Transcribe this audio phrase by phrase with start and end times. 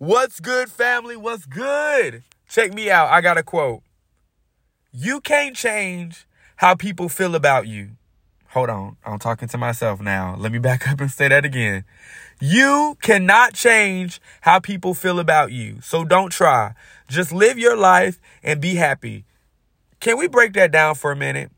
[0.00, 1.14] What's good, family?
[1.14, 2.22] What's good?
[2.48, 3.10] Check me out.
[3.10, 3.82] I got a quote.
[4.92, 6.26] You can't change
[6.56, 7.90] how people feel about you.
[8.48, 8.96] Hold on.
[9.04, 10.36] I'm talking to myself now.
[10.38, 11.84] Let me back up and say that again.
[12.40, 15.82] You cannot change how people feel about you.
[15.82, 16.72] So don't try.
[17.06, 19.26] Just live your life and be happy.
[20.00, 21.52] Can we break that down for a minute?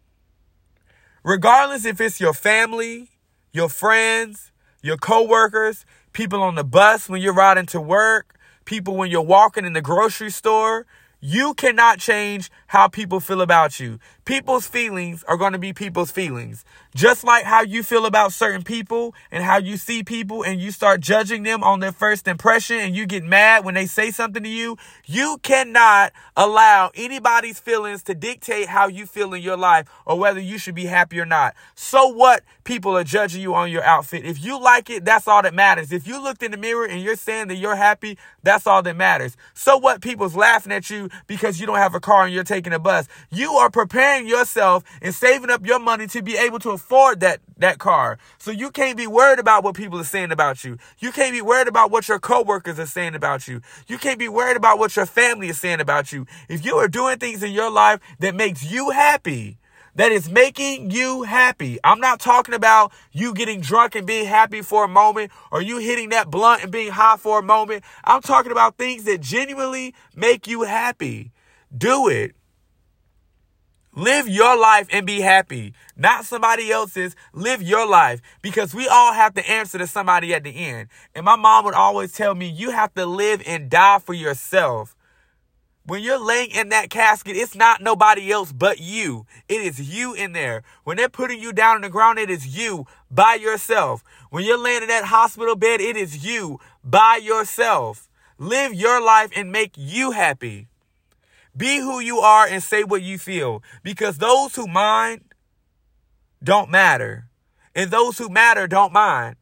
[1.23, 3.11] Regardless if it's your family,
[3.53, 4.51] your friends,
[4.83, 9.65] your coworkers, people on the bus when you're riding to work, people when you're walking
[9.65, 10.87] in the grocery store,
[11.25, 14.01] you cannot change how people feel about you.
[14.25, 16.65] People's feelings are going to be people's feelings.
[16.95, 20.71] Just like how you feel about certain people and how you see people and you
[20.73, 24.43] start judging them on their first impression and you get mad when they say something
[24.43, 24.77] to you,
[25.07, 30.41] you cannot allow anybody's feelings to dictate how you feel in your life or whether
[30.41, 31.55] you should be happy or not.
[31.75, 34.25] So what people are judging you on your outfit?
[34.25, 35.93] If you like it, that's all that matters.
[35.93, 38.97] If you looked in the mirror and you're saying that you're happy, that's all that
[38.97, 39.37] matters.
[39.55, 42.73] So what people's laughing at you because you don't have a car and you're taking
[42.73, 43.09] a bus.
[43.31, 47.41] You are preparing yourself and saving up your money to be able to afford that,
[47.59, 48.19] that car.
[48.39, 50.79] So you can't be worried about what people are saying about you.
[50.99, 53.61] You can't be worried about what your coworkers are saying about you.
[53.87, 56.27] You can't be worried about what your family is saying about you.
[56.49, 59.59] If you are doing things in your life that makes you happy,
[59.95, 61.79] that is making you happy.
[61.85, 65.79] I'm not talking about you getting drunk and being happy for a moment or you
[65.79, 67.85] hitting that blunt and being high for a moment.
[68.05, 71.33] I'm talking about things that genuinely make you happy.
[71.77, 72.35] Do it.
[73.95, 77.15] Live your life and be happy, not somebody else's.
[77.35, 80.89] Live your life because we all have to answer to somebody at the end.
[81.15, 84.97] And my mom would always tell me, you have to live and die for yourself.
[85.85, 89.27] When you're laying in that casket, it's not nobody else but you.
[89.49, 90.63] It is you in there.
[90.85, 94.05] When they're putting you down on the ground, it is you by yourself.
[94.31, 98.09] When you're laying in that hospital bed, it is you by yourself.
[98.39, 100.69] Live your life and make you happy.
[101.57, 105.23] Be who you are and say what you feel because those who mind
[106.43, 107.27] don't matter
[107.75, 109.37] and those who matter don't mind.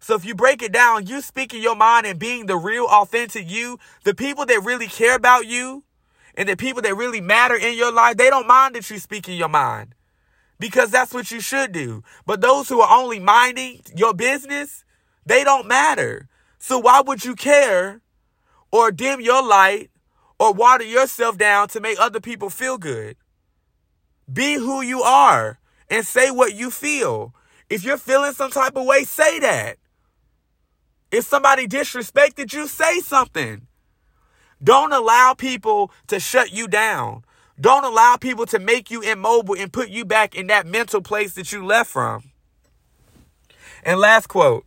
[0.00, 3.50] So if you break it down, you speaking your mind and being the real authentic
[3.50, 5.84] you, the people that really care about you
[6.34, 9.36] and the people that really matter in your life, they don't mind that you speaking
[9.36, 9.94] your mind
[10.58, 12.02] because that's what you should do.
[12.26, 14.84] But those who are only minding your business,
[15.26, 16.28] they don't matter.
[16.58, 18.00] So why would you care
[18.70, 19.90] or dim your light
[20.38, 23.16] or water yourself down to make other people feel good?
[24.32, 25.58] Be who you are
[25.88, 27.34] and say what you feel.
[27.70, 29.76] If you're feeling some type of way, say that.
[31.10, 33.66] If somebody disrespected you, say something.
[34.62, 37.24] Don't allow people to shut you down.
[37.60, 41.34] Don't allow people to make you immobile and put you back in that mental place
[41.34, 42.30] that you left from.
[43.82, 44.64] And last quote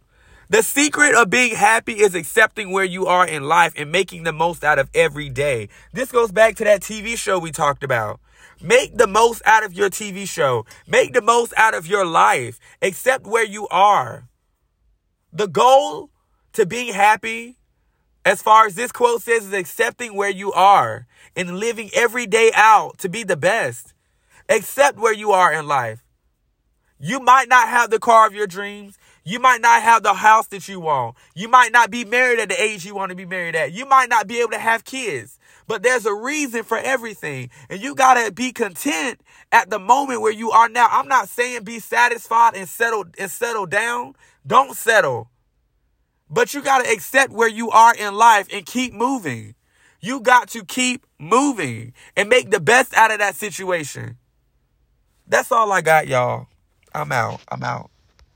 [0.49, 4.33] The secret of being happy is accepting where you are in life and making the
[4.33, 5.69] most out of every day.
[5.93, 8.19] This goes back to that TV show we talked about.
[8.61, 10.65] Make the most out of your TV show.
[10.87, 12.59] Make the most out of your life.
[12.81, 14.27] Accept where you are.
[15.33, 16.09] The goal
[16.53, 17.57] to being happy,
[18.25, 22.51] as far as this quote says, is accepting where you are and living every day
[22.53, 23.93] out to be the best.
[24.49, 26.03] Accept where you are in life.
[26.99, 28.99] You might not have the car of your dreams.
[29.23, 31.15] You might not have the house that you want.
[31.33, 33.71] You might not be married at the age you want to be married at.
[33.71, 35.39] You might not be able to have kids.
[35.65, 37.49] But there's a reason for everything.
[37.71, 40.87] And you got to be content at the moment where you are now.
[40.91, 44.15] I'm not saying be satisfied and settle and settle down.
[44.45, 45.30] Don't settle.
[46.31, 49.55] But you got to accept where you are in life and keep moving.
[49.99, 54.17] You got to keep moving and make the best out of that situation.
[55.27, 56.47] That's all I got, y'all.
[56.95, 57.41] I'm out.
[57.49, 57.91] I'm out.